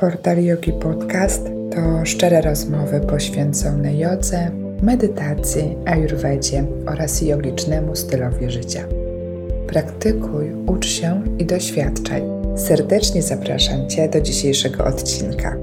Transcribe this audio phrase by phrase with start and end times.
[0.00, 4.50] Portal Yogi Podcast to szczere rozmowy poświęcone jodze,
[4.82, 8.84] medytacji, ayurvedzie oraz jogicznemu stylowi życia.
[9.68, 12.22] Praktykuj, ucz się i doświadczaj.
[12.56, 15.56] Serdecznie zapraszam Cię do dzisiejszego odcinka.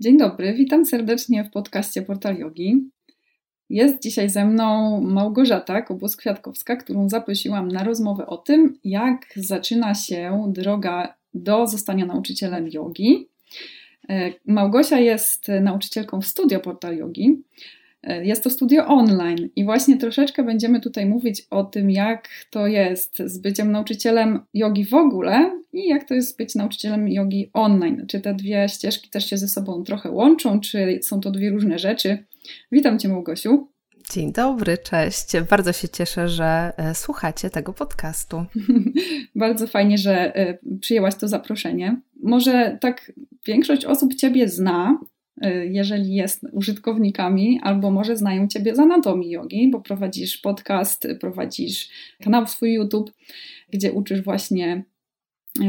[0.00, 2.90] Dzień dobry, witam serdecznie w podcaście Portal Yogi.
[3.70, 10.44] Jest dzisiaj ze mną Małgorzata Kobus-Kwiatkowska, którą zaprosiłam na rozmowę o tym, jak zaczyna się
[10.48, 13.28] droga do zostania nauczycielem jogi.
[14.08, 17.42] E, Małgosia jest nauczycielką w studio Portal Yogi.
[18.02, 22.66] E, jest to studio online i właśnie troszeczkę będziemy tutaj mówić o tym, jak to
[22.66, 28.04] jest z byciem nauczycielem jogi w ogóle i jak to jest być nauczycielem jogi online.
[28.08, 31.78] Czy te dwie ścieżki też się ze sobą trochę łączą, czy są to dwie różne
[31.78, 32.24] rzeczy.
[32.72, 33.68] Witam Cię, Małgosiu.
[34.12, 35.26] Dzień dobry, cześć.
[35.50, 38.44] Bardzo się cieszę, że e, słuchacie tego podcastu.
[39.34, 42.00] Bardzo fajnie, że e, przyjęłaś to zaproszenie.
[42.22, 43.12] Może tak
[43.46, 44.98] większość osób Ciebie zna,
[45.40, 51.88] e, jeżeli jest użytkownikami, albo może znają Ciebie z anatomii jogi, bo prowadzisz podcast, prowadzisz
[52.22, 53.12] kanał swój YouTube,
[53.70, 54.84] gdzie uczysz właśnie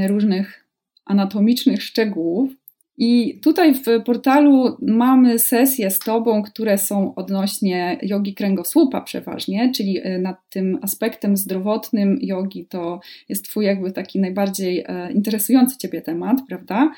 [0.08, 0.66] różnych
[1.06, 2.52] anatomicznych szczegółów.
[2.98, 10.00] I tutaj w portalu mamy sesje z Tobą, które są odnośnie jogi kręgosłupa przeważnie, czyli
[10.04, 16.02] e, nad tym aspektem zdrowotnym jogi to jest Twój jakby taki najbardziej e, interesujący Ciebie
[16.02, 16.92] temat, prawda?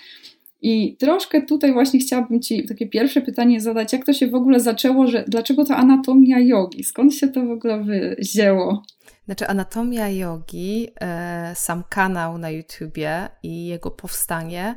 [0.61, 4.59] I troszkę tutaj właśnie chciałabym Ci takie pierwsze pytanie zadać, jak to się w ogóle
[4.59, 6.84] zaczęło, że dlaczego ta anatomia jogi?
[6.84, 7.86] Skąd się to w ogóle
[8.19, 8.84] wzięło?
[9.25, 14.75] Znaczy, anatomia jogi, e, sam kanał na YouTubie i jego powstanie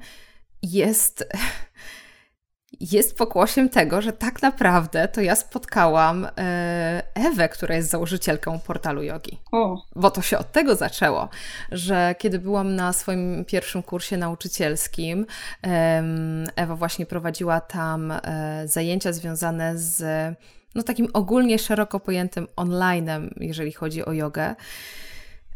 [0.62, 1.28] jest,
[2.80, 9.02] jest pokłosiem tego, że tak naprawdę to ja spotkałam e, Ewę, która jest założycielką portalu
[9.02, 9.38] jogi.
[9.52, 9.82] O.
[9.96, 11.28] Bo to się od tego zaczęło,
[11.72, 15.26] że kiedy byłam na swoim pierwszym kursie nauczycielskim,
[16.56, 20.04] Ewa właśnie prowadziła tam e, zajęcia związane z
[20.74, 24.54] no, takim ogólnie szeroko pojętym onlinem, jeżeli chodzi o jogę.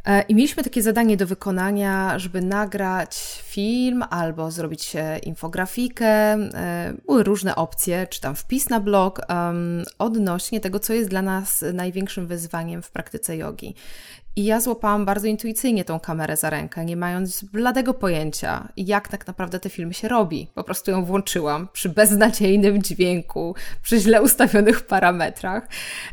[0.06, 6.06] E, I mieliśmy takie zadanie do wykonania, żeby nagrać film albo zrobić e, infografikę.
[6.06, 9.20] E, były różne opcje, czy tam wpis na blog
[9.98, 13.74] odnośnie tego, co jest dla nas największym wyzwaniem w praktyce jogi.
[14.38, 19.26] I ja złapałam bardzo intuicyjnie tą kamerę za rękę, nie mając bladego pojęcia, jak tak
[19.26, 20.48] naprawdę te filmy się robi.
[20.54, 25.68] Po prostu ją włączyłam przy beznadziejnym dźwięku, przy źle ustawionych parametrach,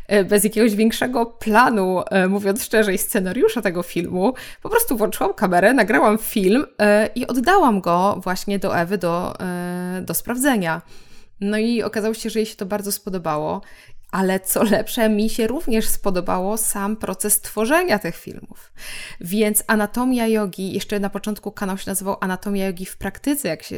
[0.08, 4.34] e, bez jakiegoś większego planu, e, mówiąc szczerze, i scenariusza tego filmu.
[4.62, 9.36] Po prostu włączyłam kamerę, nagrałam film e, i oddałam go właśnie do Ewy do,
[10.02, 10.82] do sprawdzenia.
[11.40, 13.60] No i okazało się, że jej się to bardzo spodobało
[14.14, 18.72] ale co lepsze, mi się również spodobało sam proces tworzenia tych filmów.
[19.20, 23.48] Więc Anatomia Jogi, jeszcze na początku kanał się nazywał Anatomia Jogi w praktyce.
[23.48, 23.76] Jak się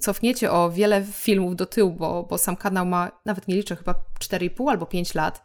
[0.00, 3.94] cofniecie o wiele filmów do tyłu, bo, bo sam kanał ma, nawet nie liczę, chyba
[4.20, 5.42] 4,5 albo 5 lat,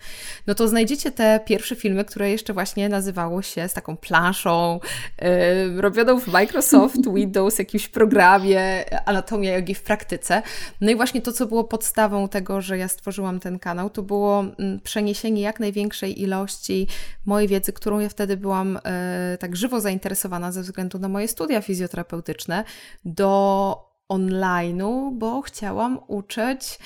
[0.48, 4.80] no to znajdziecie te pierwsze filmy, które jeszcze właśnie nazywało się z taką planszą,
[5.22, 10.42] yy, robioną w Microsoft Windows, jakimś programie Anatomia Jogi w praktyce.
[10.82, 14.19] No i właśnie to, co było podstawą tego, że ja stworzyłam ten kanał, to było
[14.20, 16.88] było mm, przeniesienie jak największej ilości
[17.26, 21.62] mojej wiedzy, którą ja wtedy byłam e, tak żywo zainteresowana ze względu na moje studia
[21.62, 22.64] fizjoterapeutyczne,
[23.06, 26.80] do online'u, bo chciałam uczyć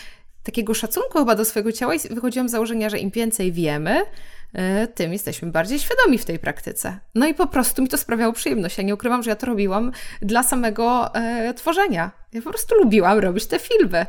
[0.43, 4.05] takiego szacunku chyba do swojego ciała i wychodziłam z założenia, że im więcej wiemy,
[4.53, 6.99] E, tym jesteśmy bardziej świadomi w tej praktyce.
[7.15, 8.77] No i po prostu mi to sprawiało przyjemność.
[8.77, 12.11] Ja nie ukrywam, że ja to robiłam dla samego e, tworzenia.
[12.33, 14.05] Ja po prostu lubiłam robić te filmy.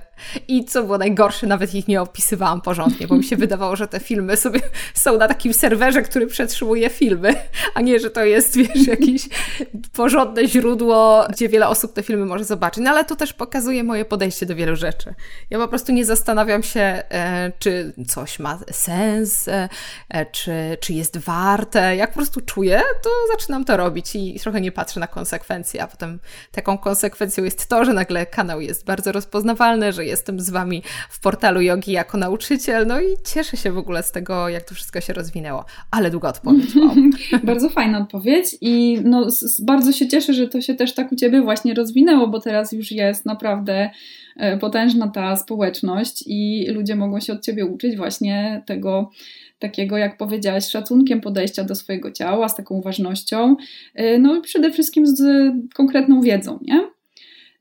[0.48, 4.00] I co było najgorsze, nawet ich nie opisywałam porządnie, bo mi się wydawało, że te
[4.00, 4.60] filmy sobie
[4.94, 7.34] są na takim serwerze, który przetrzymuje filmy,
[7.74, 9.28] a nie, że to jest, wiesz, jakieś
[9.92, 12.84] porządne źródło, gdzie wiele osób te filmy może zobaczyć.
[12.84, 15.14] No ale to też pokazuje moje podejście do wielu rzeczy.
[15.50, 19.68] Ja po prostu nie zastanawiam się, e, czy coś ma sens, e,
[20.08, 21.96] e czy, czy jest warte.
[21.96, 25.86] Jak po prostu czuję, to zaczynam to robić i trochę nie patrzę na konsekwencje, a
[25.86, 26.18] potem
[26.52, 31.20] taką konsekwencją jest to, że nagle kanał jest bardzo rozpoznawalny, że jestem z Wami w
[31.20, 35.00] portalu jogi jako nauczyciel, no i cieszę się w ogóle z tego, jak to wszystko
[35.00, 35.64] się rozwinęło.
[35.90, 36.70] Ale długa odpowiedź.
[37.44, 39.28] Bardzo fajna odpowiedź i no,
[39.62, 42.92] bardzo się cieszę, że to się też tak u Ciebie właśnie rozwinęło, bo teraz już
[42.92, 43.90] jest naprawdę
[44.36, 49.10] e, potężna ta społeczność i ludzie mogą się od Ciebie uczyć właśnie tego,
[49.58, 53.56] takiego, jak powiedziałaś, szacunkiem podejścia do swojego ciała, z taką uważnością,
[54.00, 55.22] y, no i przede wszystkim z
[55.74, 56.93] konkretną wiedzą, nie?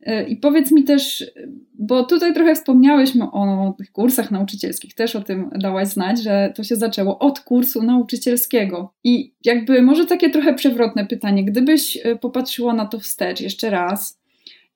[0.08, 1.32] Y, I powiedz mi też,
[1.74, 6.64] bo tutaj trochę wspomniałyśmy o tych kursach nauczycielskich, też o tym dałaś znać, że to
[6.64, 8.94] się zaczęło od kursu nauczycielskiego.
[9.04, 14.24] I jakby może takie trochę przewrotne pytanie, gdybyś y, popatrzyła na to wstecz jeszcze raz,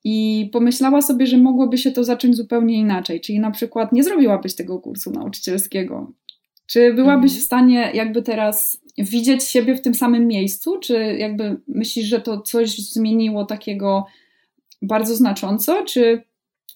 [0.09, 4.55] i pomyślała sobie, że mogłoby się to zacząć zupełnie inaczej, czyli na przykład nie zrobiłabyś
[4.55, 6.11] tego kursu nauczycielskiego.
[6.65, 7.41] Czy byłabyś mhm.
[7.41, 12.41] w stanie jakby teraz widzieć siebie w tym samym miejscu, czy jakby myślisz, że to
[12.41, 14.05] coś zmieniło takiego
[14.81, 16.23] bardzo znacząco, czy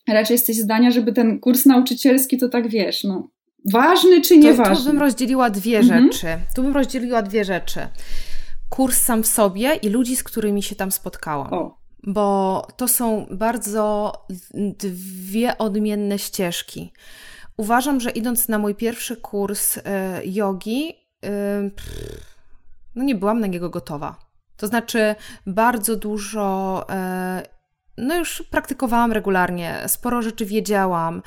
[0.07, 3.29] raczej jesteś zdania, żeby ten kurs nauczycielski to tak wiesz, no
[3.71, 4.75] ważny czy nieważny?
[4.75, 6.11] Tu, tu bym rozdzieliła dwie mhm.
[6.11, 6.27] rzeczy.
[6.55, 7.79] Tu bym rozdzieliła dwie rzeczy.
[8.69, 11.53] Kurs sam w sobie i ludzi, z którymi się tam spotkałam.
[11.53, 14.13] O bo to są bardzo
[14.79, 16.93] dwie odmienne ścieżki.
[17.57, 19.81] Uważam, że idąc na mój pierwszy kurs y,
[20.25, 20.89] jogi,
[21.25, 21.71] y,
[22.95, 24.15] no nie byłam na niego gotowa.
[24.57, 25.15] To znaczy,
[25.47, 27.60] bardzo dużo, y,
[27.97, 31.21] no już praktykowałam regularnie, sporo rzeczy wiedziałam,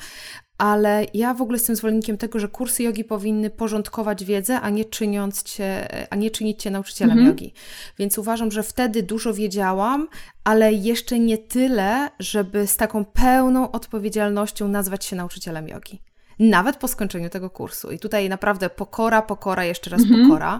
[0.57, 4.85] ale ja w ogóle jestem zwolennikiem tego, że kursy jogi powinny porządkować wiedzę, a nie,
[4.85, 7.27] czyniąc cię, a nie czynić cię nauczycielem mhm.
[7.27, 7.53] jogi.
[7.99, 10.07] Więc uważam, że wtedy dużo wiedziałam,
[10.43, 16.01] ale jeszcze nie tyle, żeby z taką pełną odpowiedzialnością nazwać się nauczycielem jogi.
[16.39, 17.91] Nawet po skończeniu tego kursu.
[17.91, 20.27] I tutaj naprawdę pokora, pokora, jeszcze raz mhm.
[20.27, 20.59] pokora.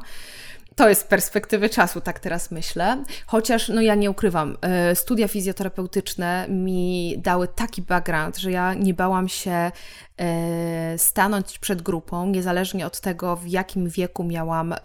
[0.75, 3.03] To jest perspektywy czasu, tak teraz myślę.
[3.25, 8.93] Chociaż, no ja nie ukrywam, e, studia fizjoterapeutyczne mi dały taki background, że ja nie
[8.93, 9.71] bałam się
[10.21, 14.75] E, stanąć przed grupą, niezależnie od tego, w jakim wieku miałam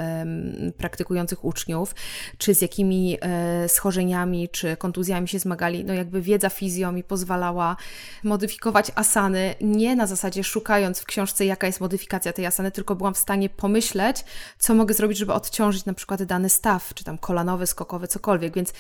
[0.79, 1.95] praktykujących uczniów,
[2.39, 5.85] czy z jakimi e, schorzeniami, czy kontuzjami się zmagali.
[5.85, 7.77] No jakby wiedza fizjo mi pozwalała
[8.25, 13.15] modyfikować asany, nie na zasadzie szukając w książce, jaka jest modyfikacja tej asany, tylko byłam
[13.15, 14.25] w stanie pomyśleć,
[14.59, 18.55] co mogę zrobić, żeby odciążyć na przykład dany staw, czy tam kolanowy, skokowy, cokolwiek.
[18.55, 18.73] Więc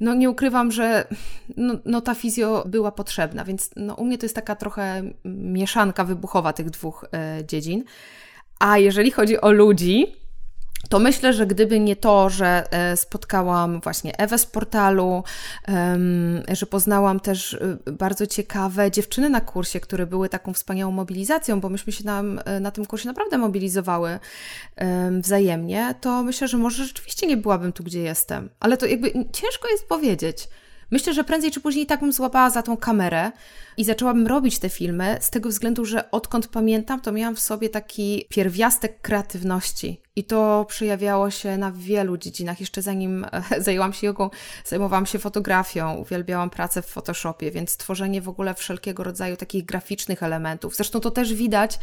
[0.00, 1.06] no nie ukrywam, że
[1.56, 6.04] no, no ta fizjo była potrzebna, więc no, u mnie to jest taka trochę mieszanka
[6.04, 7.84] wybuchowa tych dwóch e, dziedzin.
[8.58, 10.21] A jeżeli chodzi o ludzi,
[10.88, 15.24] to myślę, że gdyby nie to, że e, spotkałam właśnie Ewę z portalu,
[16.52, 21.68] że poznałam też e, bardzo ciekawe dziewczyny na kursie, które były taką wspaniałą mobilizacją, bo
[21.68, 22.22] myśmy się na,
[22.60, 24.18] na tym kursie naprawdę mobilizowały
[25.20, 28.48] wzajemnie, to myślę, że może rzeczywiście nie byłabym tu, gdzie jestem.
[28.60, 30.48] Ale to jakby ciężko jest powiedzieć.
[30.92, 33.32] Myślę, że prędzej czy później tak bym złapała za tą kamerę
[33.76, 37.68] i zaczęłabym robić te filmy z tego względu, że odkąd pamiętam, to miałam w sobie
[37.68, 40.00] taki pierwiastek kreatywności.
[40.16, 42.60] I to przejawiało się na wielu dziedzinach.
[42.60, 43.26] Jeszcze zanim
[43.58, 44.30] zajęłam się jogą,
[44.64, 50.22] zajmowałam się fotografią, uwielbiałam pracę w Photoshopie, więc tworzenie w ogóle wszelkiego rodzaju takich graficznych
[50.22, 50.76] elementów.
[50.76, 51.78] Zresztą to też widać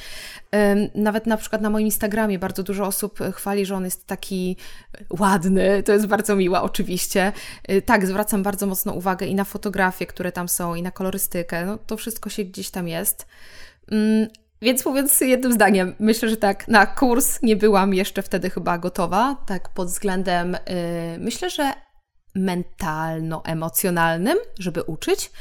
[0.95, 2.39] nawet na przykład na moim Instagramie.
[2.39, 4.57] Bardzo dużo osób chwali, że on jest taki
[5.19, 5.83] ładny.
[5.83, 7.31] To jest bardzo miłe, oczywiście.
[7.71, 11.65] Y, tak, zwracam bardzo mocno uwagę i na fotografie, które tam są, i na kolorystykę.
[11.65, 13.27] No, to wszystko się gdzieś tam jest.
[13.91, 14.27] Mm,
[14.61, 19.35] więc mówiąc jednym zdaniem, myślę, że tak, na kurs nie byłam jeszcze wtedy chyba gotowa,
[19.47, 20.59] tak pod względem, yy,
[21.19, 21.73] myślę, że
[22.35, 25.31] mentalno-emocjonalnym, żeby uczyć.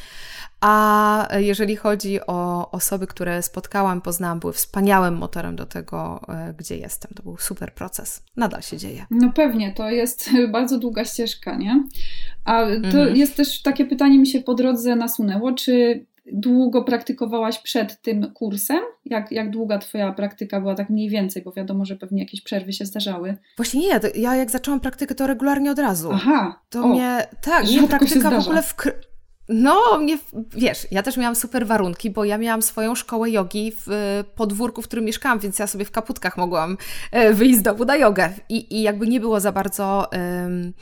[0.61, 6.77] A jeżeli chodzi o osoby, które spotkałam, poznałam, były wspaniałym motorem do tego, yy, gdzie
[6.77, 7.11] jestem.
[7.17, 8.23] To był super proces.
[8.37, 9.07] Nadal się dzieje.
[9.11, 11.85] No pewnie, to jest bardzo długa ścieżka, nie?
[12.45, 13.17] A to mhm.
[13.17, 18.81] jest też takie pytanie mi się po drodze nasunęło, czy długo praktykowałaś przed tym kursem?
[19.05, 21.43] Jak, jak długa Twoja praktyka była tak mniej więcej?
[21.43, 23.37] Bo wiadomo, że pewnie jakieś przerwy się zdarzały.
[23.57, 26.11] Właśnie nie, ja jak zaczęłam praktykę, to regularnie od razu.
[26.13, 26.61] Aha.
[26.71, 28.75] To o, mnie, tak, mnie praktyka w ogóle w...
[29.49, 30.19] No, mnie,
[30.57, 33.87] wiesz, ja też miałam super warunki, bo ja miałam swoją szkołę jogi w
[34.35, 36.77] podwórku, w którym mieszkałam, więc ja sobie w kaputkach mogłam
[37.13, 38.33] e, wyjść z domu na jogę.
[38.49, 40.09] I, i jakby nie było za bardzo...
[40.13, 40.73] Um,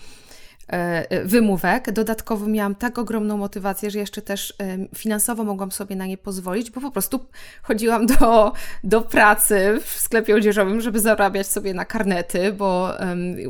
[1.24, 1.92] wymówek.
[1.92, 4.54] Dodatkowo miałam tak ogromną motywację, że jeszcze też
[4.94, 7.26] finansowo mogłam sobie na nie pozwolić, bo po prostu
[7.62, 8.52] chodziłam do,
[8.84, 12.92] do pracy w sklepie odzieżowym, żeby zarabiać sobie na karnety, bo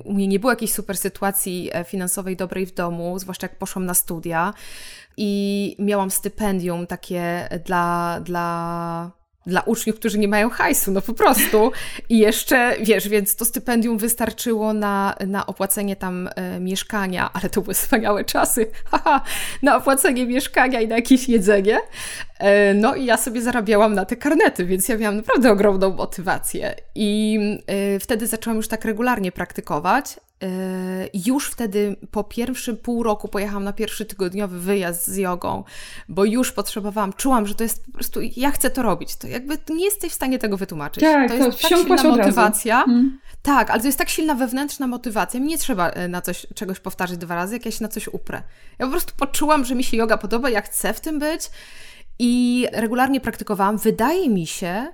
[0.04, 3.86] u mnie nie było jakiejś super sytuacji e, finansowej dobrej w domu, zwłaszcza jak poszłam
[3.86, 4.54] na studia
[5.16, 9.10] i miałam stypendium takie dla, dla
[9.46, 11.72] dla uczniów, którzy nie mają hajsu, no po prostu.
[12.08, 17.60] I jeszcze, wiesz, więc to stypendium wystarczyło na, na opłacenie tam e, mieszkania, ale to
[17.60, 19.20] były wspaniałe czasy, haha,
[19.62, 21.78] na opłacenie mieszkania i na jakieś jedzenie.
[22.38, 26.74] E, no i ja sobie zarabiałam na te karnety, więc ja miałam naprawdę ogromną motywację.
[26.94, 30.16] I e, wtedy zaczęłam już tak regularnie praktykować,
[31.14, 35.64] już wtedy po pierwszym pół roku pojechałam na pierwszy tygodniowy wyjazd z jogą,
[36.08, 39.16] bo już potrzebowałam, czułam, że to jest po prostu, ja chcę to robić.
[39.16, 41.04] To jakby nie jesteś w stanie tego wytłumaczyć.
[41.04, 42.76] Tak, to jest to tak silna motywacja.
[42.84, 43.20] Hmm.
[43.42, 45.40] Tak, ale to jest tak silna wewnętrzna motywacja.
[45.40, 48.08] Mi nie trzeba e, na coś, czegoś powtarzać dwa razy, jak ja się na coś
[48.08, 48.42] uprę.
[48.78, 51.50] Ja po prostu poczułam, że mi się yoga podoba, ja chcę w tym być
[52.18, 53.78] i regularnie praktykowałam.
[53.78, 54.86] Wydaje mi się,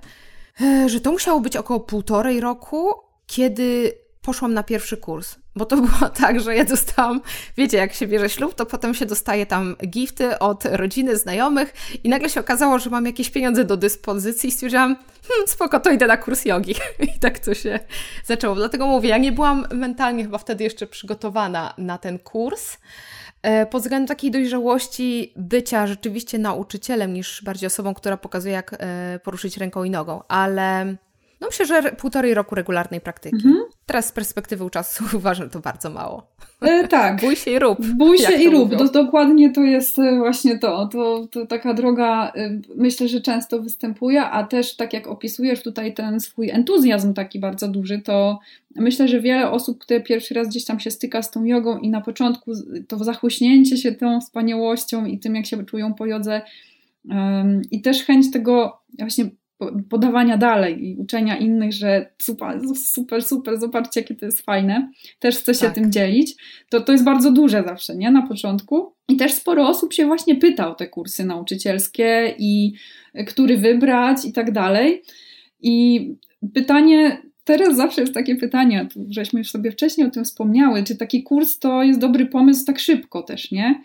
[0.61, 2.93] e, że to musiało być około półtorej roku,
[3.27, 5.35] kiedy poszłam na pierwszy kurs.
[5.55, 7.21] Bo to było tak, że ja dostałam,
[7.57, 12.09] wiecie, jak się bierze ślub, to potem się dostaje tam gifty od rodziny, znajomych i
[12.09, 14.95] nagle się okazało, że mam jakieś pieniądze do dyspozycji i stwierdziłam,
[15.27, 16.75] hmm, spoko, to idę na kurs jogi.
[17.15, 17.79] I tak to się
[18.25, 18.55] zaczęło.
[18.55, 22.77] Dlatego mówię, ja nie byłam mentalnie chyba wtedy jeszcze przygotowana na ten kurs
[23.41, 29.19] e, pod względem takiej dojrzałości bycia rzeczywiście nauczycielem niż bardziej osobą, która pokazuje, jak e,
[29.23, 30.95] poruszyć ręką i nogą, ale
[31.41, 33.35] no myślę, że półtorej roku regularnej praktyki.
[33.35, 33.63] Mhm.
[33.85, 36.33] Teraz z perspektywy czasu uważam to bardzo mało.
[36.61, 37.21] E, tak.
[37.21, 37.85] Bój się i rób.
[37.85, 38.77] Bój się i rób.
[38.77, 40.87] To, dokładnie to jest e, właśnie to.
[40.87, 41.27] to.
[41.31, 46.19] To taka droga, e, myślę, że często występuje, a też tak jak opisujesz tutaj ten
[46.19, 48.39] swój entuzjazm taki bardzo duży, to
[48.75, 51.89] myślę, że wiele osób, które pierwszy raz gdzieś tam się styka z tą jogą i
[51.89, 52.51] na początku
[52.87, 56.41] to zachłyśnięcie się tą wspaniałością i tym, jak się czują po jodze
[57.09, 59.29] um, i też chęć tego właśnie
[59.89, 64.91] podawania dalej i uczenia innych, że super, super, super, zobaczcie, jakie to jest fajne.
[65.19, 65.75] Też chcę się tak.
[65.75, 66.35] tym dzielić.
[66.69, 68.11] To, to jest bardzo duże zawsze, nie?
[68.11, 68.93] Na początku.
[69.09, 72.73] I też sporo osób się właśnie pyta o te kursy nauczycielskie i
[73.27, 75.01] który wybrać i tak dalej.
[75.61, 76.07] I
[76.53, 81.23] pytanie teraz zawsze jest takie pytanie, żeśmy już sobie wcześniej o tym wspomniały, czy taki
[81.23, 83.83] kurs to jest dobry pomysł tak szybko też, nie?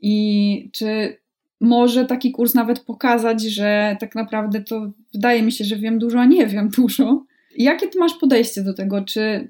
[0.00, 1.16] I czy
[1.60, 6.20] może taki kurs nawet pokazać, że tak naprawdę to wydaje mi się, że wiem dużo,
[6.20, 7.24] a nie wiem dużo.
[7.56, 9.04] Jakie ty masz podejście do tego?
[9.04, 9.48] Czy.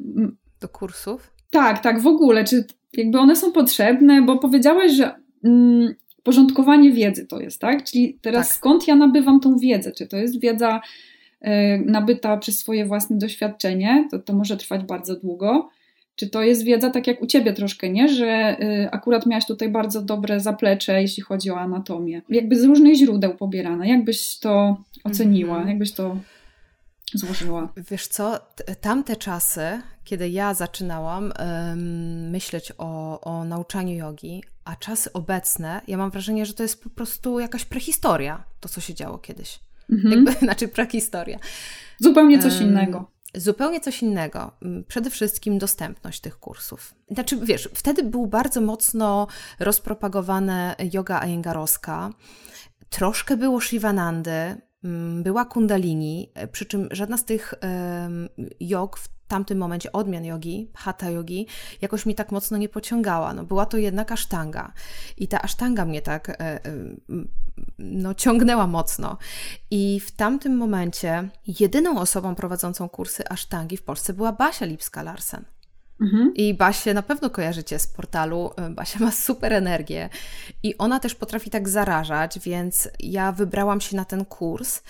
[0.61, 1.31] Do kursów?
[1.51, 2.45] Tak, tak, w ogóle.
[2.45, 4.23] Czy jakby one są potrzebne?
[4.23, 7.85] Bo powiedziałaś, że mm, porządkowanie wiedzy to jest, tak?
[7.85, 8.57] Czyli teraz tak.
[8.57, 9.93] skąd ja nabywam tą wiedzę?
[9.93, 10.81] Czy to jest wiedza
[11.43, 11.49] y,
[11.87, 14.09] nabyta przez swoje własne doświadczenie?
[14.11, 15.69] To, to może trwać bardzo długo.
[16.19, 18.09] Czy to jest wiedza tak jak u ciebie troszkę, nie?
[18.09, 22.23] Że y, akurat miałaś tutaj bardzo dobre zaplecze, jeśli chodzi o anatomię.
[22.29, 23.89] Jakby z różnych źródeł pobierane.
[23.89, 25.55] Jak byś to oceniła?
[25.55, 25.69] Mm -hmm.
[25.69, 26.17] Jak byś to
[27.15, 27.73] złożyła?
[27.91, 28.41] Wiesz co,
[28.81, 29.61] tamte czasy,
[30.05, 36.47] kiedy ja zaczynałam um, myśleć o, o nauczaniu jogi, a czasy obecne, ja mam wrażenie,
[36.47, 39.61] że to jest po prostu jakaś prehistoria, to co się działo kiedyś.
[39.91, 40.11] -hmm.
[40.11, 41.39] Jakby, znaczy prehistoria.
[41.99, 43.11] Zupełnie coś um, innego.
[43.35, 44.51] Zupełnie coś innego.
[44.63, 46.95] Mm, przede wszystkim dostępność tych kursów.
[47.11, 49.27] Znaczy, wiesz, wtedy był bardzo mocno
[49.59, 52.11] rozpropagowane yoga ayengarowska.
[52.91, 54.57] Troszkę było Shivanandy,
[55.23, 57.55] była kundalini, przy czym żadna z tych
[58.61, 61.47] jog w tamtym momencie odmian jogi, hatha jogi,
[61.81, 63.35] jakoś mi tak mocno nie pociągała.
[63.35, 64.73] No, była to jednak asztanga.
[65.17, 66.61] I ta asztanga mnie tak e, e,
[67.79, 69.19] no, ciągnęła mocno.
[69.71, 71.29] I w tamtym momencie
[71.61, 75.43] jedyną osobą prowadzącą kursy asztangi w Polsce była Basia Lipska-Larsen.
[76.01, 76.33] Mhm.
[76.35, 78.51] I Basię na pewno kojarzycie z portalu.
[78.57, 80.09] E, Basia ma super energię
[80.63, 84.83] i ona też potrafi tak zarażać, więc ja wybrałam się na ten kurs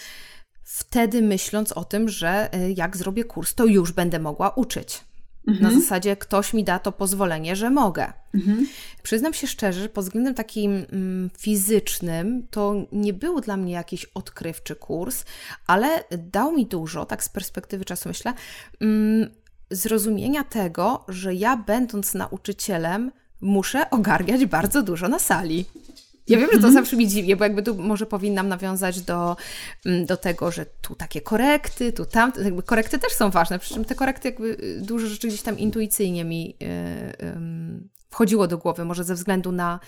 [0.69, 5.00] wtedy myśląc o tym, że y, jak zrobię kurs, to już będę mogła uczyć.
[5.49, 5.73] Mhm.
[5.73, 8.12] Na zasadzie ktoś mi da to pozwolenie, że mogę.
[8.35, 8.67] Mhm.
[9.03, 14.05] Przyznam się szczerze, że pod względem takim mm, fizycznym to nie był dla mnie jakiś
[14.05, 15.25] odkrywczy kurs,
[15.67, 18.35] ale dał mi dużo, tak z perspektywy czasu myślę,
[18.81, 19.31] mm,
[19.71, 23.11] zrozumienia tego, że ja będąc nauczycielem
[23.41, 25.65] muszę ogarniać bardzo dużo na sali.
[26.29, 26.75] Ja wiem, że to mhm.
[26.75, 29.37] zawsze mi dziwnie, bo jakby tu może powinnam nawiązać do,
[29.87, 33.75] mm, do tego, że tu takie korekty, tu tam, jakby korekty też są ważne, przy
[33.75, 36.69] czym te korekty jakby y, dużo rzeczy gdzieś tam intuicyjnie mi yy,
[37.27, 39.81] yy, wchodziło do głowy, może ze względu na,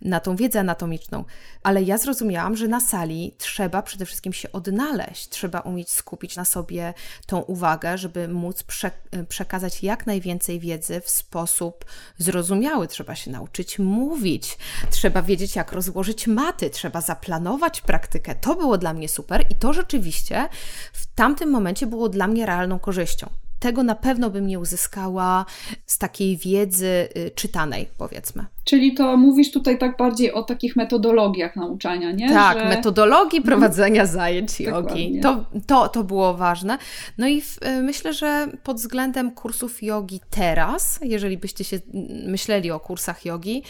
[0.00, 1.24] na tą wiedzę anatomiczną,
[1.62, 6.44] ale ja zrozumiałam, że na sali trzeba przede wszystkim się odnaleźć, trzeba umieć skupić na
[6.44, 6.94] sobie
[7.26, 8.90] tą uwagę, żeby móc prze,
[9.28, 11.84] przekazać jak najwięcej wiedzy w sposób
[12.18, 12.88] zrozumiały.
[12.88, 14.58] Trzeba się nauczyć mówić,
[14.90, 18.34] trzeba wiedzieć, jak rozłożyć maty, trzeba zaplanować praktykę.
[18.34, 20.48] To było dla mnie super i to rzeczywiście
[20.92, 25.46] w tamtym momencie było dla mnie realną korzyścią tego na pewno bym nie uzyskała
[25.86, 28.44] z takiej wiedzy y, czytanej, powiedzmy.
[28.64, 32.28] Czyli to mówisz tutaj tak bardziej o takich metodologiach nauczania, nie?
[32.28, 32.64] Tak, Że...
[32.64, 33.42] metodologii mhm.
[33.42, 35.20] prowadzenia zajęć jogi.
[35.20, 36.78] To, to, to było ważne.
[37.18, 41.80] No i w, y, myślę, że pod względem kursów jogi teraz, jeżeli byście się
[42.26, 43.62] myśleli o kursach jogi,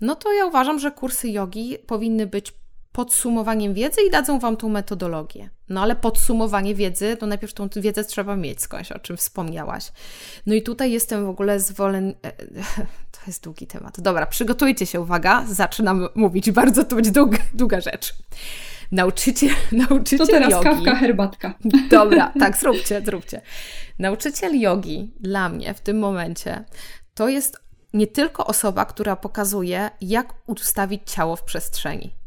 [0.00, 2.52] no to ja uważam, że kursy jogi powinny być
[2.96, 5.50] podsumowaniem wiedzy i dadzą Wam tą metodologię.
[5.68, 9.92] No ale podsumowanie wiedzy, to najpierw tą wiedzę trzeba mieć skądś, o czym wspomniałaś.
[10.46, 12.14] No i tutaj jestem w ogóle zwolen...
[12.24, 12.32] E,
[13.10, 14.00] to jest długi temat.
[14.00, 18.14] Dobra, przygotujcie się, uwaga, zaczynam mówić, bardzo to będzie długa, długa rzecz.
[18.92, 19.50] Nauczyciel,
[19.88, 20.64] nauczyciel To teraz jogi.
[20.64, 21.54] kawka, herbatka.
[21.90, 23.40] Dobra, tak, zróbcie, zróbcie.
[23.98, 26.64] Nauczyciel jogi dla mnie w tym momencie
[27.14, 27.60] to jest
[27.94, 32.25] nie tylko osoba, która pokazuje, jak ustawić ciało w przestrzeni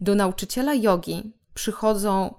[0.00, 2.34] do nauczyciela jogi przychodzą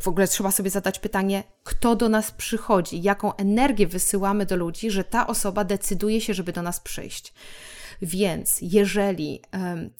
[0.00, 4.90] w ogóle trzeba sobie zadać pytanie, kto do nas przychodzi, jaką energię wysyłamy do ludzi,
[4.90, 7.34] że ta osoba decyduje się, żeby do nas przyjść.
[8.02, 9.42] Więc jeżeli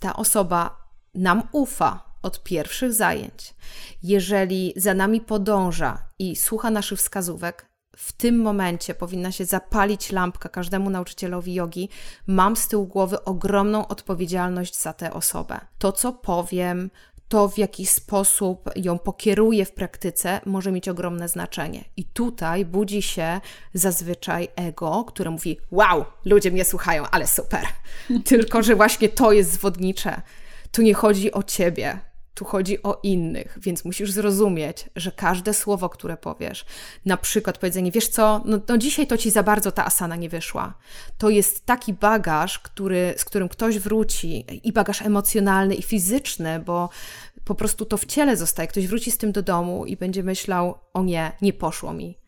[0.00, 0.76] ta osoba
[1.14, 3.54] nam ufa od pierwszych zajęć,
[4.02, 7.69] jeżeli za nami podąża i słucha naszych wskazówek,
[8.00, 11.88] w tym momencie powinna się zapalić lampka każdemu nauczycielowi jogi.
[12.26, 15.60] Mam z tyłu głowy ogromną odpowiedzialność za tę osobę.
[15.78, 16.90] To, co powiem,
[17.28, 21.84] to w jaki sposób ją pokieruję w praktyce, może mieć ogromne znaczenie.
[21.96, 23.40] I tutaj budzi się
[23.74, 27.66] zazwyczaj ego, które mówi: Wow, ludzie mnie słuchają, ale super.
[28.24, 30.22] Tylko, że właśnie to jest zwodnicze.
[30.72, 32.00] Tu nie chodzi o ciebie,
[32.34, 36.64] tu chodzi o innych, więc musisz zrozumieć, że każde słowo, które powiesz,
[37.04, 40.28] na przykład powiedzenie, wiesz co, no, no dzisiaj to ci za bardzo ta asana nie
[40.28, 40.74] wyszła.
[41.18, 46.88] To jest taki bagaż, który, z którym ktoś wróci, i bagaż emocjonalny, i fizyczny, bo
[47.44, 48.68] po prostu to w ciele zostaje.
[48.68, 52.19] Ktoś wróci z tym do domu i będzie myślał: O nie, nie poszło mi.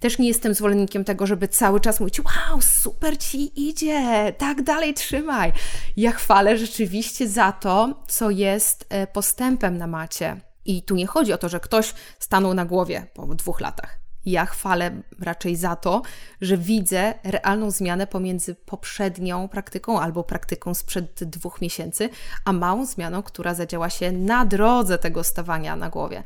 [0.00, 4.94] Też nie jestem zwolennikiem tego, żeby cały czas mówić: Wow, super ci idzie, tak dalej
[4.94, 5.52] trzymaj.
[5.96, 10.40] Ja chwalę rzeczywiście za to, co jest e, postępem na macie.
[10.64, 14.03] I tu nie chodzi o to, że ktoś stanął na głowie po dwóch latach.
[14.26, 14.90] Ja chwalę
[15.20, 16.02] raczej za to,
[16.40, 22.08] że widzę realną zmianę pomiędzy poprzednią praktyką albo praktyką sprzed dwóch miesięcy,
[22.44, 26.22] a małą zmianą, która zadziała się na drodze tego stawania na głowie.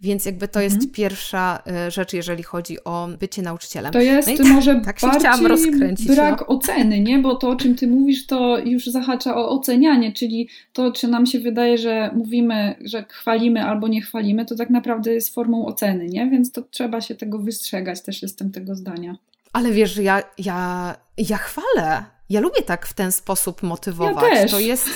[0.00, 0.92] Więc jakby to jest mhm.
[0.92, 3.92] pierwsza e, rzecz, jeżeli chodzi o bycie nauczycielem.
[3.92, 6.46] To jest no może tak bardziej rozkręcić, brak no.
[6.46, 7.18] oceny, nie?
[7.18, 11.26] Bo to, o czym ty mówisz, to już zahacza o ocenianie, czyli to, czy nam
[11.26, 16.06] się wydaje, że mówimy, że chwalimy albo nie chwalimy, to tak naprawdę jest formą oceny,
[16.06, 16.30] nie?
[16.30, 19.16] Więc to trzeba się tego wystrzegać, też jestem tego zdania.
[19.52, 22.04] Ale wiesz, ja, ja, ja chwalę.
[22.30, 24.24] Ja lubię tak w ten sposób motywować.
[24.24, 24.50] Ja też.
[24.50, 24.88] To jest...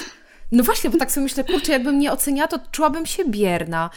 [0.52, 3.90] No właśnie, bo tak sobie myślę, kurczę, jakbym nie oceniała, to czułabym się bierna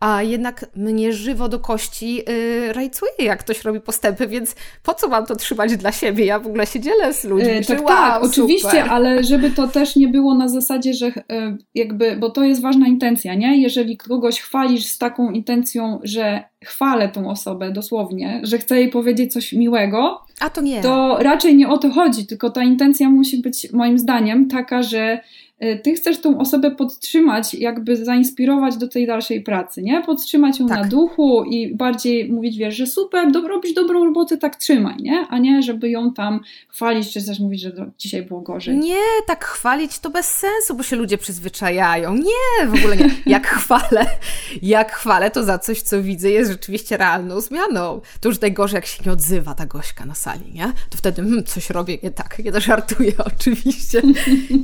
[0.00, 5.08] a jednak mnie żywo do kości yy, rajcuje, jak ktoś robi postępy, więc po co
[5.08, 6.24] mam to trzymać dla siebie?
[6.24, 7.48] Ja w ogóle się dzielę z ludźmi.
[7.48, 11.14] Yy, tak, wow, tak, oczywiście, ale żeby to też nie było na zasadzie, że yy,
[11.74, 13.62] jakby, bo to jest ważna intencja, nie?
[13.62, 19.32] Jeżeli kogoś chwalisz z taką intencją, że chwalę tą osobę dosłownie, że chcę jej powiedzieć
[19.32, 20.82] coś miłego, a to nie.
[20.82, 25.20] To raczej nie o to chodzi, tylko ta intencja musi być moim zdaniem taka, że
[25.82, 30.02] ty chcesz tą osobę podtrzymać, jakby zainspirować do tej dalszej pracy, nie?
[30.02, 30.78] Podtrzymać ją tak.
[30.78, 35.26] na duchu i bardziej mówić, wiesz, że super, do, robisz dobrą robotę, tak trzymaj, nie?
[35.30, 38.76] A nie, żeby ją tam chwalić, czy też mówić, że dzisiaj było gorzej.
[38.76, 42.14] Nie, tak chwalić to bez sensu, bo się ludzie przyzwyczajają.
[42.14, 43.10] Nie, w ogóle nie.
[43.26, 44.06] Jak chwalę,
[44.62, 48.00] jak chwalę, to za coś, co widzę, jest rzeczywiście realną zmianą.
[48.20, 50.72] To już najgorzej, jak się nie odzywa ta gośka na sali, nie?
[50.90, 52.36] To wtedy hmm, coś robię nie tak.
[52.44, 54.02] Ja to żartuję oczywiście.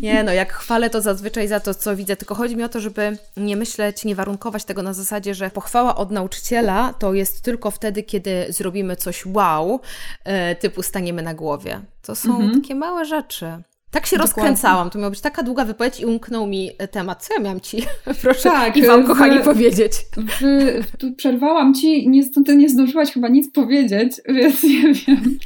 [0.02, 2.68] Nie, no jak chwalę chwalę to zazwyczaj za to, co widzę, tylko chodzi mi o
[2.68, 7.42] to, żeby nie myśleć, nie warunkować tego na zasadzie, że pochwała od nauczyciela to jest
[7.42, 9.80] tylko wtedy, kiedy zrobimy coś wow,
[10.24, 11.80] e, typu staniemy na głowie.
[12.02, 12.60] To są mhm.
[12.60, 13.62] takie małe rzeczy.
[13.94, 14.42] Tak się Dokładnie.
[14.42, 14.90] rozkręcałam.
[14.90, 17.26] To miała być taka długa wypowiedź i umknął mi temat.
[17.26, 17.82] Co ja miałam Ci,
[18.22, 19.92] proszę tak, i Wam, w, kochani, powiedzieć?
[20.16, 25.38] W, tu przerwałam Ci, niestety nie zdążyłaś chyba nic powiedzieć, więc nie wiem.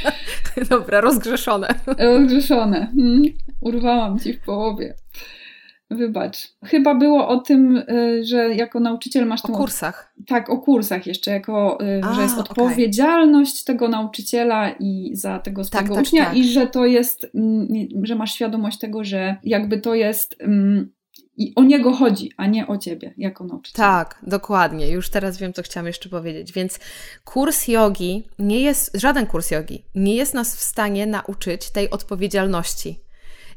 [0.70, 1.68] Dobra, rozgrzeszone.
[1.98, 2.92] Rozgrzeszone.
[2.96, 3.22] Hmm.
[3.60, 4.94] Urwałam Ci w połowie.
[5.90, 6.48] Wybacz.
[6.64, 9.54] Chyba było o tym, y, że jako nauczyciel masz tą.
[9.54, 10.14] O kursach.
[10.26, 13.74] Tak, o kursach jeszcze, jako, y, A, że jest odpowiedzialność okay.
[13.74, 16.36] tego nauczyciela i za tego tak, swojego tak, ucznia, tak.
[16.36, 17.68] i że to jest, mm,
[18.02, 20.36] że masz świadomość tego, że jakby to jest.
[20.40, 20.92] Mm,
[21.36, 23.76] I o niego chodzi, a nie o ciebie jako nauczyciel.
[23.76, 24.90] Tak, dokładnie.
[24.90, 26.52] Już teraz wiem, co chciałam jeszcze powiedzieć.
[26.52, 26.80] Więc
[27.24, 33.03] kurs jogi nie jest, żaden kurs jogi nie jest nas w stanie nauczyć tej odpowiedzialności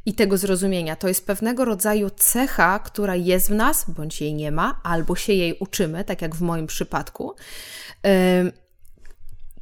[0.08, 0.96] i tego zrozumienia.
[0.96, 5.34] To jest pewnego rodzaju cecha, która jest w nas, bądź jej nie ma, albo się
[5.34, 7.36] jej uczymy, tak jak w moim przypadku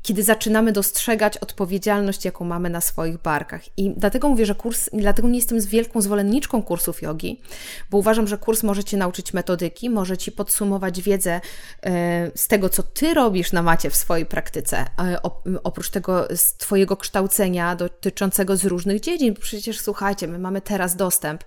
[0.06, 3.62] kiedy zaczynamy dostrzegać odpowiedzialność, jaką mamy na swoich barkach.
[3.78, 7.42] I dlatego mówię, że kurs, dlatego nie jestem z wielką zwolenniczką kursów jogi,
[7.90, 11.42] bo uważam, że kurs może Cię nauczyć metodyki, może Ci podsumować wiedzę
[11.84, 15.18] e, z tego, co Ty robisz na macie w swojej praktyce, e,
[15.64, 19.34] oprócz tego z Twojego kształcenia dotyczącego z różnych dziedzin.
[19.34, 21.44] Przecież słuchajcie, my mamy teraz dostęp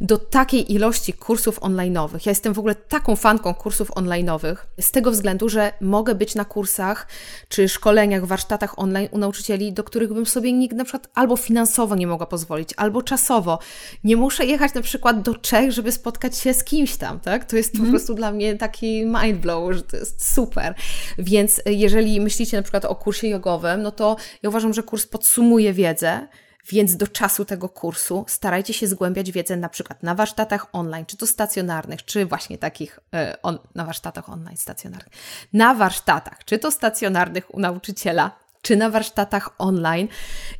[0.00, 2.26] do takiej ilości kursów online'owych.
[2.26, 6.44] Ja jestem w ogóle taką fanką kursów online'owych, z tego względu, że mogę być na
[6.44, 7.06] kursach
[7.48, 11.36] czy szkoleniach, szkoleniach, warsztatach online u nauczycieli, do których bym sobie nigdy na przykład albo
[11.36, 13.58] finansowo nie mogła pozwolić, albo czasowo.
[14.04, 17.44] Nie muszę jechać na przykład do Czech, żeby spotkać się z kimś tam, tak?
[17.44, 17.78] To jest mm.
[17.78, 17.92] po mhm.
[17.92, 20.74] prostu dla mnie taki mind blow, że to jest super.
[21.18, 25.72] Więc jeżeli myślicie na przykład o kursie jogowym, no to ja uważam, że kurs podsumuje
[25.72, 26.28] wiedzę,
[26.68, 31.16] Więc do czasu tego kursu starajcie się zgłębiać wiedzę na przykład na warsztatach online, czy
[31.16, 35.12] to stacjonarnych, czy właśnie takich e, on, na warsztatach online stacjonarnych.
[35.52, 38.30] Na warsztatach, czy to stacjonarnych u nauczyciela,
[38.62, 40.08] czy na warsztatach online.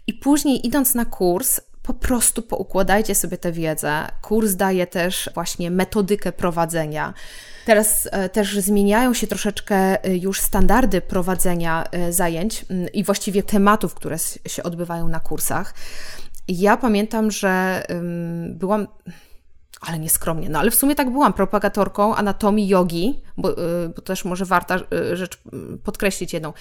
[0.06, 4.08] I później idąc na kurs, po prostu poukładajcie sobie tę wiedzę.
[4.22, 7.14] Kurs daje też właśnie metodykę prowadzenia.
[7.68, 13.94] Teraz e, też zmieniają się troszeczkę e, już standardy prowadzenia e, zajęć i właściwie tematów,
[13.94, 15.74] które się odbywają na kursach.
[16.48, 17.82] Ja pamiętam, że
[18.50, 18.86] byłam
[19.80, 23.54] ale nieskromnie, no ale w sumie tak byłam propagatorką anatomii jogi, bo,
[23.96, 24.78] bo też może warta
[25.12, 25.38] rzecz
[25.84, 26.52] podkreślić jedną.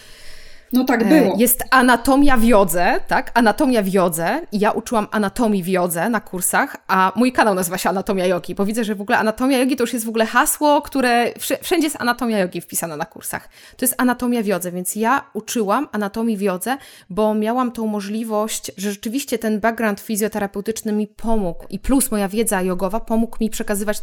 [0.74, 1.36] No tak e, było.
[1.38, 3.32] Jest anatomia w jodze, tak?
[3.34, 4.42] Anatomia w jodze.
[4.52, 8.66] Ja uczyłam anatomii w jodze na kursach, a mój kanał nazywa się Anatomia Jogi, bo
[8.66, 12.02] widzę, że w ogóle anatomia jogi to już jest w ogóle hasło, które wszędzie jest
[12.02, 13.50] anatomia jogi wpisana na kursach.
[13.78, 16.78] To jest anatomia w jodze, więc ja uczyłam anatomii w jodze,
[17.10, 22.62] bo miałam tą możliwość, że rzeczywiście ten background fizjoterapeutyczny mi pomógł i plus moja wiedza
[22.62, 23.98] jogowa pomógł mi przekazywać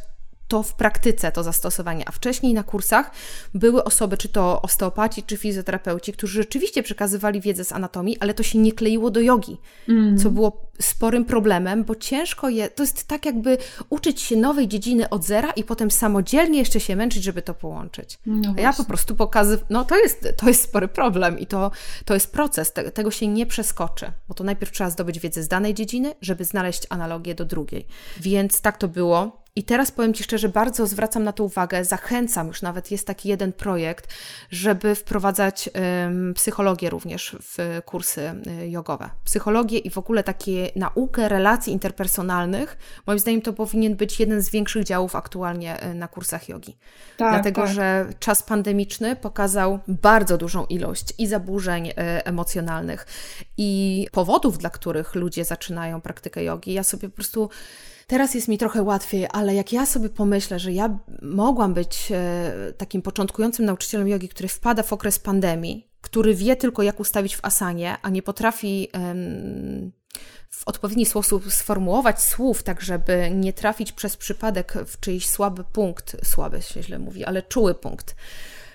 [0.49, 2.09] to w praktyce, to zastosowanie.
[2.09, 3.11] A wcześniej na kursach
[3.55, 8.43] były osoby, czy to osteopaci, czy fizjoterapeuci, którzy rzeczywiście przekazywali wiedzę z anatomii, ale to
[8.43, 9.57] się nie kleiło do jogi,
[9.89, 10.19] mm.
[10.19, 13.59] co było sporym problemem, bo ciężko je, to jest tak jakby
[13.91, 18.19] uczyć się nowej dziedziny od zera i potem samodzielnie jeszcze się męczyć, żeby to połączyć.
[18.27, 21.71] No ja po prostu pokazywałam, no to jest, to jest spory problem i to,
[22.05, 25.49] to jest proces, Te, tego się nie przeskoczy, bo to najpierw trzeba zdobyć wiedzę z
[25.49, 27.87] danej dziedziny, żeby znaleźć analogię do drugiej.
[28.21, 29.44] Więc tak to było.
[29.57, 33.29] I teraz powiem Ci szczerze, bardzo zwracam na to uwagę, zachęcam, już nawet jest taki
[33.29, 34.15] jeden projekt,
[34.51, 35.71] żeby wprowadzać
[36.05, 39.11] um, psychologię również w kursy y, jogowe.
[39.25, 42.77] Psychologię i w ogóle takie naukę relacji interpersonalnych.
[43.07, 46.77] Moim zdaniem to powinien być jeden z większych działów aktualnie y, na kursach jogi.
[47.17, 47.75] Tak, Dlatego, tak.
[47.75, 53.07] że czas pandemiczny pokazał bardzo dużą ilość i zaburzeń y, emocjonalnych,
[53.57, 56.73] i powodów, dla których ludzie zaczynają praktykę jogi.
[56.73, 57.51] Ja sobie po prostu
[58.15, 62.73] Teraz jest mi trochę łatwiej, ale jak ja sobie pomyślę, że ja mogłam być e,
[62.77, 67.45] takim początkującym nauczycielem jogi, który wpada w okres pandemii, który wie tylko jak ustawić w
[67.45, 68.89] asanie, a nie potrafi
[70.51, 76.17] w odpowiedni sposób sformułować słów, tak żeby nie trafić przez przypadek w czyjś słaby punkt,
[76.25, 78.17] słaby się źle mówi, ale czuły punkt,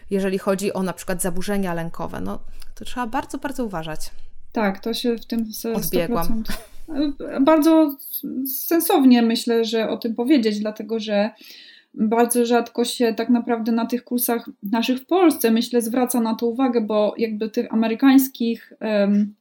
[0.09, 2.39] jeżeli chodzi o na przykład zaburzenia lękowe, no
[2.75, 4.11] to trzeba bardzo, bardzo uważać.
[4.51, 6.43] Tak, to się w tym 100%...
[7.41, 7.97] Bardzo
[8.45, 11.29] sensownie myślę, że o tym powiedzieć, dlatego że
[11.93, 16.45] bardzo rzadko się tak naprawdę na tych kursach naszych w Polsce, myślę, zwraca na to
[16.47, 19.35] uwagę, bo jakby tych amerykańskich, um,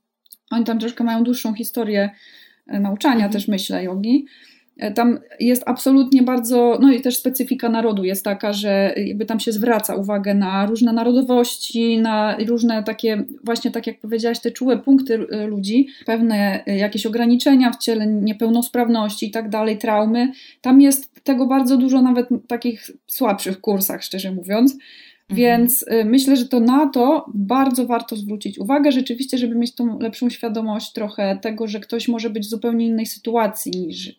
[0.50, 2.10] oni tam troszkę mają dłuższą historię
[2.66, 3.32] e, nauczania mhm.
[3.32, 4.26] też, myślę, jogi.
[4.78, 9.40] E, tam jest absolutnie bardzo, no i też specyfika narodu jest taka, że jakby tam
[9.40, 14.78] się zwraca uwagę na różne narodowości, na różne takie, właśnie tak jak powiedziałaś, te czułe
[14.78, 20.32] punkty e, ludzi, pewne e, jakieś ograniczenia w ciele, niepełnosprawności i tak dalej, traumy.
[20.60, 24.76] Tam jest tego bardzo dużo, nawet w takich słabszych kursach, szczerze mówiąc.
[25.30, 25.36] Mhm.
[25.36, 30.30] Więc myślę, że to na to bardzo warto zwrócić uwagę, rzeczywiście, żeby mieć tą lepszą
[30.30, 34.14] świadomość trochę tego, że ktoś może być w zupełnie innej sytuacji niż,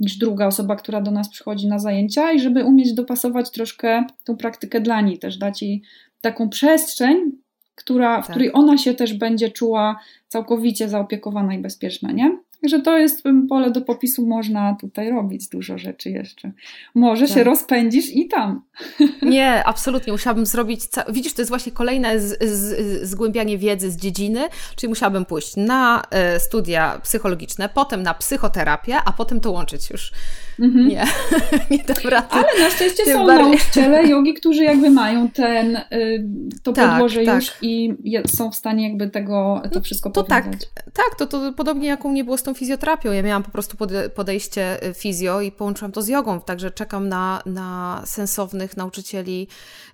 [0.00, 4.36] niż druga osoba, która do nas przychodzi na zajęcia, i żeby umieć dopasować troszkę tą
[4.36, 5.82] praktykę dla niej, też dać jej
[6.20, 7.32] taką przestrzeń,
[7.74, 8.30] która, w tak.
[8.30, 12.38] której ona się też będzie czuła całkowicie zaopiekowana i bezpieczna, nie?
[12.60, 16.52] Także to jest pole do popisu, można tutaj robić dużo rzeczy jeszcze.
[16.94, 17.36] Może tak.
[17.36, 18.62] się rozpędzisz i tam.
[19.22, 20.12] Nie, absolutnie.
[20.12, 20.86] Musiałabym zrobić.
[20.86, 21.04] Ca...
[21.12, 24.40] Widzisz, to jest właśnie kolejne z, z, zgłębianie wiedzy z dziedziny,
[24.76, 26.02] czyli musiałabym pójść na
[26.36, 30.12] y, studia psychologiczne, potem na psychoterapię, a potem to łączyć już.
[30.60, 30.88] Mhm.
[30.88, 31.04] Nie,
[31.70, 32.26] nie dam rady.
[32.30, 33.46] Ale na szczęście są bardziej...
[33.46, 36.28] nauczyciele jogi, którzy jakby mają ten, y,
[36.62, 37.34] to tak, podłoże tak.
[37.34, 37.94] już i
[38.26, 40.44] są w stanie jakby tego, to no, wszystko to tak,
[40.74, 43.12] tak, to, to podobnie jak u mnie było z tą fizjoterapią.
[43.12, 43.76] Ja miałam po prostu
[44.14, 49.48] podejście y, fizjo i połączyłam to z jogą, także czekam na, na sensownych nauczycieli,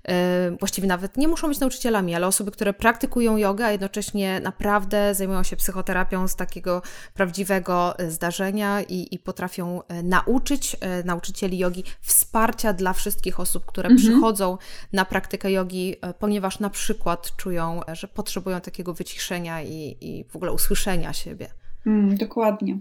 [0.08, 0.12] y,
[0.58, 5.42] właściwie nawet nie muszą być nauczycielami, ale osoby, które praktykują jogę, a jednocześnie naprawdę zajmują
[5.42, 6.82] się psychoterapią z takiego
[7.14, 13.98] prawdziwego zdarzenia i, i potrafią nauczyć uczyć nauczycieli jogi wsparcia dla wszystkich osób, które mhm.
[14.08, 14.58] przychodzą
[14.92, 20.52] na praktykę jogi, ponieważ na przykład czują, że potrzebują takiego wyciszenia i, i w ogóle
[20.52, 21.65] usłyszenia siebie.
[21.86, 22.78] Mm, dokładnie.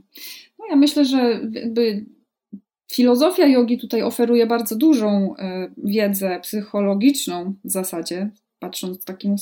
[0.59, 2.05] No ja myślę, że jakby
[2.91, 5.35] filozofia jogi tutaj oferuje bardzo dużą
[5.77, 9.35] wiedzę psychologiczną w zasadzie, patrząc w takim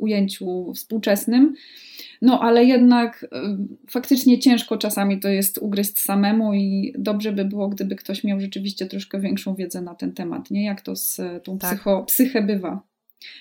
[0.00, 1.54] ujęciu współczesnym.
[2.22, 3.28] No ale jednak y,
[3.90, 8.86] faktycznie ciężko czasami to jest ugryźć samemu i dobrze by było, gdyby ktoś miał rzeczywiście
[8.86, 10.64] troszkę większą wiedzę na ten temat, nie?
[10.64, 11.70] Jak to z tą tak.
[11.70, 12.80] psycho, psychę bywa,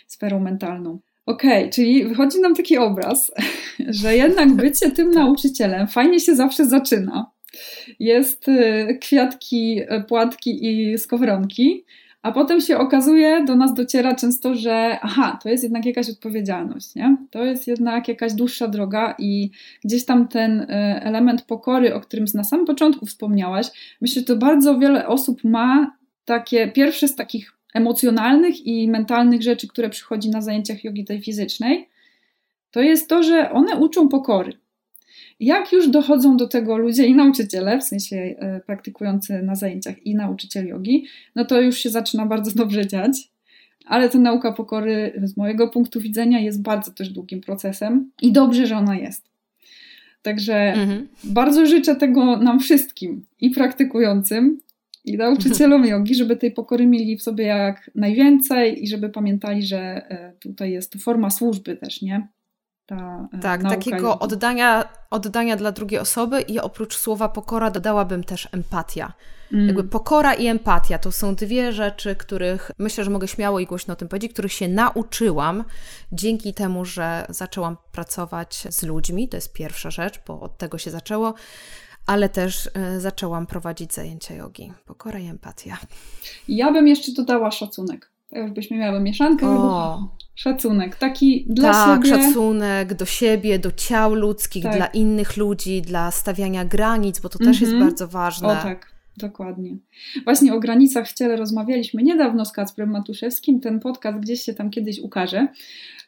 [0.08, 1.00] sferą mentalną.
[1.28, 3.32] Okej, okay, czyli wychodzi nam taki obraz,
[4.02, 7.32] że jednak bycie tym nauczycielem fajnie się zawsze zaczyna.
[8.00, 11.86] Jest y, kwiatki, y, płatki i skowronki,
[12.22, 16.96] a potem się okazuje, do nas dociera często, że aha, to jest jednak jakaś odpowiedzialność,
[16.96, 17.18] nie?
[17.32, 19.52] To jest jednak jakaś dłuższa droga i
[19.84, 20.66] gdzieś tam ten y,
[21.02, 23.68] element pokory, o którym na samym początku wspomniałaś,
[24.02, 29.68] myślę, że to bardzo wiele osób ma takie pierwsze z takich emocjonalnych i mentalnych rzeczy,
[29.68, 31.90] które przychodzi na zajęciach jogi tej fizycznej,
[32.72, 34.54] to jest to, że one uczą pokory.
[35.40, 40.16] Jak już dochodzą do tego ludzie i nauczyciele, w sensie e, praktykujący na zajęciach i
[40.16, 43.32] nauczyciel jogi, no to już się zaczyna bardzo dobrze dziać.
[43.86, 48.68] Ale ta nauka pokory z mojego punktu widzenia jest bardzo też długim procesem i dobrze,
[48.68, 49.24] że ona jest.
[50.22, 51.08] Także mhm.
[51.24, 54.60] bardzo życzę tego nam wszystkim i praktykującym,
[55.08, 59.80] i nauczycielom jogi, żeby tej pokory mieli w sobie jak najwięcej i żeby pamiętali, że
[59.80, 62.28] e, tutaj jest to forma służby też, nie?
[62.86, 68.50] Ta, e, tak, takiego oddania, oddania dla drugiej osoby i oprócz słowa pokora dodałabym też
[68.52, 69.14] empatia.
[69.54, 69.68] Mm.
[69.68, 73.94] Jakby pokora i empatia to są dwie rzeczy, których myślę, że mogę śmiało i głośno
[73.94, 75.64] o tym powiedzieć, których się nauczyłam
[76.12, 79.30] dzięki temu, że zaczęłam pracować z ludźmi.
[79.30, 81.34] To jest pierwsza rzecz, bo od tego się zaczęło
[82.08, 84.72] ale też e, zaczęłam prowadzić zajęcia jogi.
[84.86, 85.78] Pokora i empatia.
[86.48, 88.12] Ja bym jeszcze dodała szacunek.
[88.30, 89.48] Tak już byśmy miały mieszankę.
[89.48, 90.18] O.
[90.36, 92.18] Szacunek, taki dla tak, siebie.
[92.18, 94.76] Tak, szacunek do siebie, do ciał ludzkich, tak.
[94.76, 97.90] dla innych ludzi, dla stawiania granic, bo to też jest mhm.
[97.90, 98.48] bardzo ważne.
[98.48, 99.78] O tak, dokładnie.
[100.24, 103.60] Właśnie o granicach w ciele rozmawialiśmy niedawno z Kacprem Matuszewskim.
[103.60, 105.48] Ten podcast gdzieś się tam kiedyś ukaże.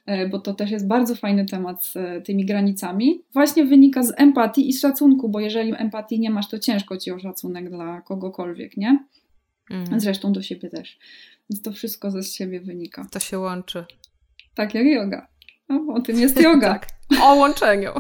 [0.06, 4.14] E, bo to też jest bardzo fajny temat z e, tymi granicami, właśnie wynika z
[4.18, 8.78] empatii i szacunku, bo jeżeli empatii nie masz, to ciężko ci o szacunek dla kogokolwiek,
[8.78, 9.06] nie?
[9.72, 10.00] Mhm.
[10.00, 11.00] Zresztą do siebie też.
[11.50, 13.08] Więc to wszystko ze siebie wynika.
[13.12, 13.86] To się łączy.
[14.56, 15.28] Tak jak yoga.
[15.70, 16.74] No, o tym jest yoga.
[16.74, 16.88] tak.
[17.22, 17.92] O łączeniu.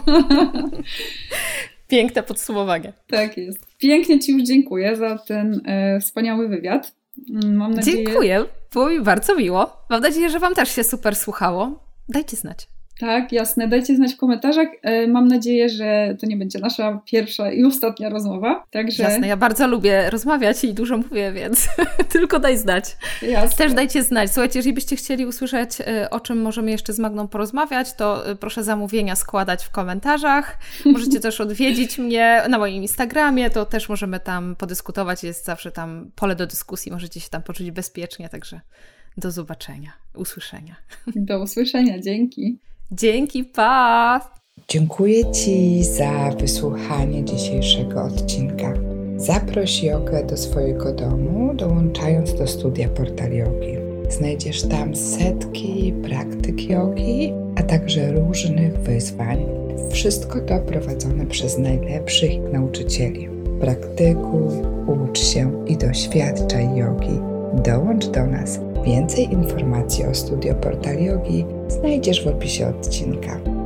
[1.87, 2.93] Piękne podsumowanie.
[3.07, 3.77] Tak jest.
[3.77, 6.95] Pięknie Ci już dziękuję za ten e, wspaniały wywiad.
[7.45, 8.05] Mam nadzieję...
[8.05, 8.45] Dziękuję.
[8.73, 9.83] Było mi bardzo miło.
[9.89, 12.67] Mam nadzieję, że Wam też się super słuchało dajcie znać.
[12.99, 13.67] Tak, jasne.
[13.67, 14.67] Dajcie znać w komentarzach.
[14.81, 18.63] E, mam nadzieję, że to nie będzie nasza pierwsza i ostatnia rozmowa.
[18.71, 19.03] Także...
[19.03, 21.67] Jasne, ja bardzo lubię rozmawiać i dużo mówię, więc
[22.13, 22.97] tylko daj znać.
[23.21, 23.57] Jasne.
[23.57, 24.31] Też dajcie znać.
[24.31, 28.35] Słuchajcie, jeżeli byście chcieli usłyszeć, e, o czym możemy jeszcze z Magną porozmawiać, to e,
[28.35, 30.57] proszę zamówienia składać w komentarzach.
[30.85, 35.23] Możecie też odwiedzić mnie na moim Instagramie, to też możemy tam podyskutować.
[35.23, 38.61] Jest zawsze tam pole do dyskusji, możecie się tam poczuć bezpiecznie, także
[39.17, 40.75] do zobaczenia, usłyszenia.
[41.15, 42.57] Do usłyszenia, dzięki.
[42.91, 44.21] Dzięki, pa!
[44.67, 48.73] Dziękuję Ci za wysłuchanie dzisiejszego odcinka.
[49.17, 53.77] Zaproś jogę do swojego domu, dołączając do studia Portal Jogi.
[54.09, 59.45] Znajdziesz tam setki praktyk jogi, a także różnych wyzwań.
[59.91, 63.29] Wszystko to prowadzone przez najlepszych nauczycieli.
[63.59, 64.47] Praktykuj,
[64.87, 67.19] ucz się i doświadczaj jogi.
[67.53, 73.58] Dołącz do nas Więcej informacji o studio Portal Yogi znajdziesz w opisie odcinka.